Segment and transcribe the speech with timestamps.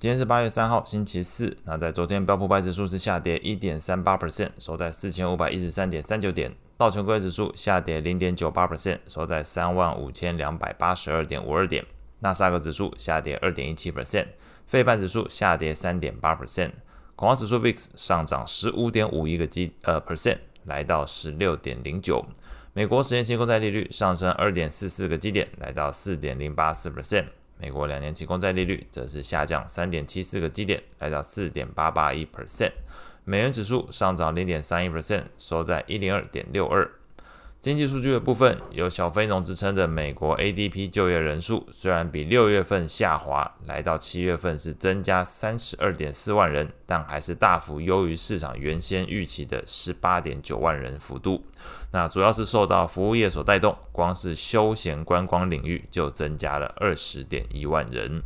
[0.00, 1.58] 今天是八月三号，星期四。
[1.64, 6.50] 那在昨天，标普百指数是下跌一点三八 percent，收在四千五百一十三点三九点。
[6.78, 11.84] 道琼工业指数下跌零点九八 percent，收在三万五千两百八十二点五二点。
[12.20, 14.28] 纳斯达克指数下跌二点一七 percent，
[14.66, 16.70] 费半指数下跌三点八 percent。
[17.14, 22.24] 恐慌指数 VIX 上涨十五点五一个基呃 percent，来到十六点零九。
[22.72, 27.26] 美国十年期公债利率上升二点四四个基点，来到四点零八四 percent。
[27.60, 32.72] 美国两年期公债利率则是下降三点七四个基点，来到四点八八一 percent。
[33.24, 36.90] 美元指数上涨零点三一 percent，收在一零二点六二。
[37.60, 51.44] 经济数据的部分，有小非农之称的美国 ADP 就业人数虽然比六月份下滑，来到七月份是增加三十二点四万人，但还是大幅优于市场原先预期的十八点九万人幅度。
[51.92, 58.22] 那主要是受到服务业所带动，光是休闲观光领域就增加了二十点一万人。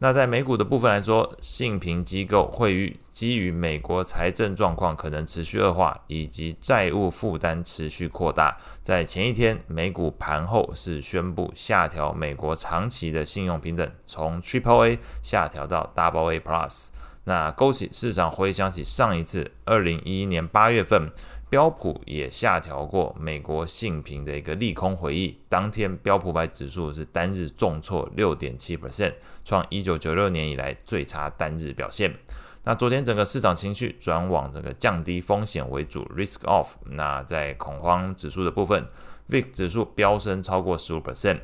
[0.00, 16.88] 那在美股的部分来说，信评机构会于基于美国财政状况可能持续恶化，以及债务负担持续扩大，在前一天美股盘后是宣布下调美国长期的信用评等，从 Triple A 下调到 Double A Plus。
[17.26, 21.10] 那勾起市场回想起上一次二零一一年八月份。
[21.54, 32.12] 标普也下调过美国信平的一个利空回忆，当天标普百指数是单日重挫六点七 percent，创一九九六年以来最差单日表现。
[32.64, 36.70] 那昨天整个市场情绪转往这个降低风险为主，risk off。
[36.86, 38.88] 那在恐慌指数的部分
[39.30, 41.38] ，VIX 指数飙升超过十五 percent。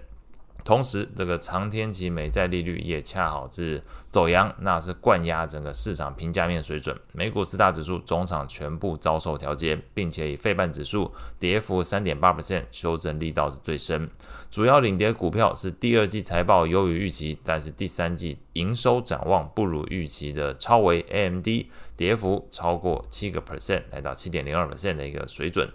[0.64, 6.97] 同时，这个长天期美债利率也恰好是走扬，那是灌压整个市场评价面水准。
[7.12, 14.08] 美股四大指数终场全部遭受调节，并且以费半指数跌幅三点八 percent，修正力道是最深。
[14.50, 21.47] 主要领跌股票是第二季财报优于预期，但是第三季营收展望不如预期的超微 AMD，
[21.97, 25.69] 跌幅超过七个 percent，来到七点零二 percent 的一个水准。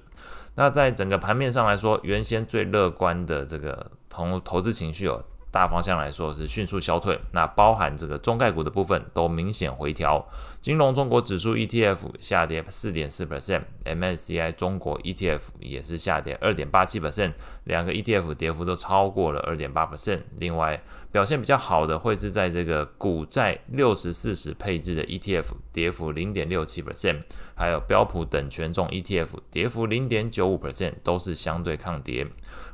[0.56, 5.24] 那在整个盘面上来说，原先最乐观的这个投投资情绪哦。
[5.56, 10.28] 大方向来说是迅速消退，那包含这个中概股的部分都明显回调，
[10.60, 17.32] 金融中国指数 ETF 下跌四点四 percent，MSCI 中国 ETF 也是下跌二点八七 percent，
[17.64, 20.24] 两个 ETF 跌幅都超过了二点八 percent。
[20.40, 27.22] 另外表现比较好的会是在这个股债六十四十配置的 ETF，跌幅零点六七 percent，
[27.56, 32.28] 还有标普等权重 ETF 跌幅零点九五 percent，都是相对抗跌。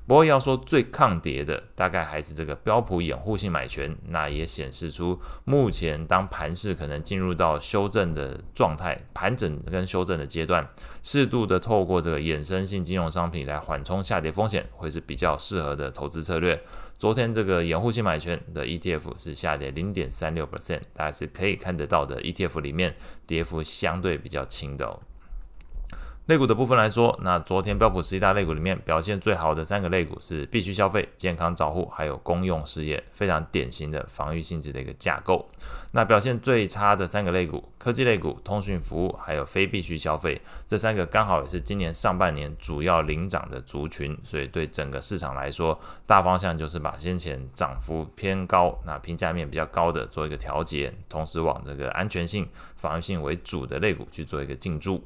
[0.07, 10.65] 不过要说最抗跌的，大概还是这个标标普掩护性买权，那也显示出目前当盘势可能进入到修正的状态，盘整跟修正的阶段，
[11.03, 16.63] 适度的透过这个衍生性金融商品来缓冲下跌风险，会是比较适合的投资策略。
[16.97, 22.95] 昨天这个掩护性买权的 ETF 是下跌零点三六 percent，大家是可以看得到的 ETF 里面
[23.27, 24.97] 跌幅相对比较轻的哦。
[26.31, 35.45] 类股的部分来说，那昨天标普十一大类股里面表现最好的三个类股是必须消费、健康照护，还有公用事业，非常典型的防御性质的一个架构。
[35.91, 52.47] 那表现最差的三个类股，科技类股、通讯服务，还有非必须消费，这三个刚好也是今年上半年主要领涨的族群，所以对整个市场来说，大方向就是把先前涨幅偏高、那评价面比较高的做一个调节，同时往这个安全性、
[52.77, 55.05] 防御性为主的类股去做一个进驻。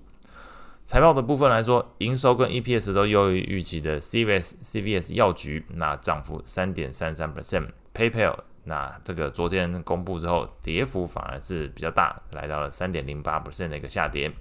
[0.85, 7.69] 财报的部分来说，营收跟 EPS 都优于预期的 CVS CVS 药局，那涨幅三点三三 percent。
[7.91, 14.31] PayPal 那这个昨天公布之后，跌幅反而是比较大，来到了三点零八 percent 的一个下跌。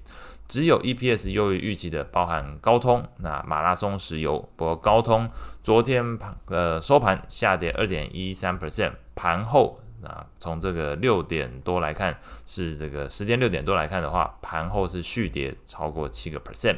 [0.46, 5.30] 只有 EPS 优于预期的，包含高通，那马拉松石油，不过高通
[5.62, 9.80] 昨天盘呃收盘下跌二点一三 percent，盘后。
[10.04, 12.16] 那从这个六点多来看，
[12.46, 16.76] 是这个时间六点多来看的话，盘后是续跌超过七个 percent。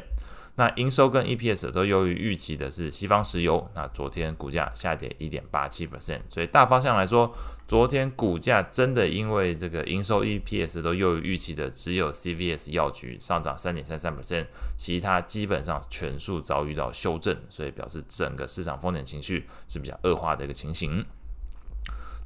[0.59, 6.21] 那营收跟 EPS 都优于预期的是西方石油，那昨天股价下跌一点八七 percent。
[6.31, 7.31] 所以大方向来说，
[7.69, 14.47] 昨天股价真的因为这个营收 EPS 都优于预期的，只有 CVS 药局上涨三点三三 percent，
[14.79, 21.05] 其他基本上全数遭遇到修正，所以表示整个市场风险情绪是比较恶化的一个情形。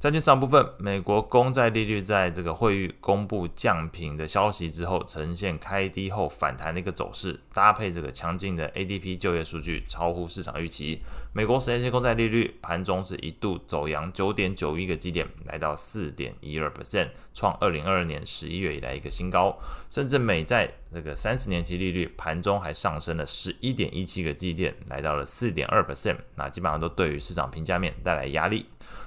[0.01, 11.03] 债券上部分，美国公债利率在这个会议公布降评的消息之后，呈现开低后反弹的一个走势，搭配这个强劲的 ADP 就业数据超乎市场预期。
[11.33, 19.55] 美国十年期公债利率盘中是一度走扬九点九一个基点，来到四点一二 percent，创二零二二年十一月以来一个新高，
[19.91, 28.65] 甚至美债这个三十年期利率盘中还上升了十一点一七个基点，来到了四点二 percent，那基本上都对于市场评价面带来压力。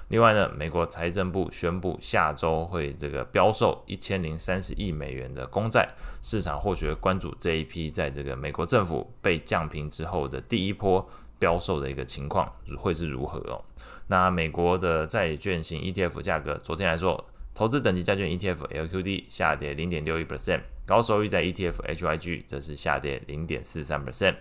[0.08, 5.86] 另外呢，美国财政部宣布下周会这个标售一千零三十亿美元的公债，
[6.22, 11.06] 市场或许会关注这一批在这个美国政府被降评之后的第一波
[11.38, 13.62] 标售的一个情况会是如何哦。
[14.06, 17.22] 那美国的债券型 ETF 价格，昨天来说，
[17.54, 24.34] 投资等级债券 ETF LQD 下跌零点六一 percent，高收益债 ETF HYG 则是下跌零点四三 percent。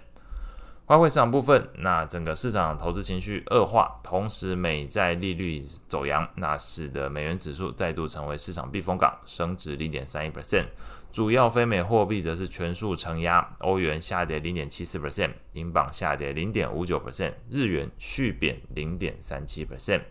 [0.87, 10.65] 外汇市场部分，那整个市场投资情绪恶化，同时美债利率走扬，那使得美元指数再度成为市场避风港，升值零点三一 percent。
[11.13, 20.01] 主要非美货币则是全数承压，欧元下跌零点七四 percent，英镑下跌零点五九 percent，日元续贬零点三七 percent。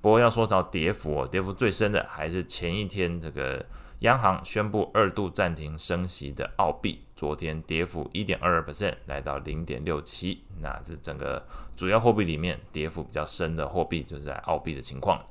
[0.00, 3.66] 不过要说到跌幅哦，跌幅最深的还是前一天这个。
[4.02, 10.42] 央行宣布二度暂停升息的澳币，昨天跌幅一点二二 percent，来到零点六七。
[10.60, 15.24] 那这整个主要货币里面跌幅比较深的货币，就是在澳币的情况。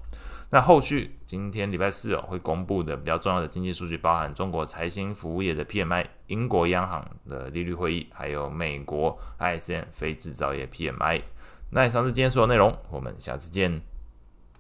[0.54, 11.22] 那后续今天礼拜四哦会公布的比较重要的经济数据，包含中国财新服务业的 PMI、英国央行的利率会议，还有美国 ISM 非制造业 PMI。
[11.70, 13.82] 那以上是今天所有内容，我们下次见。